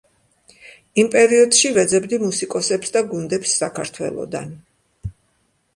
[1.03, 4.53] იმ პერიოდში ვეძებდი მუსიკოსებს და გუნდებს საქართველოდან.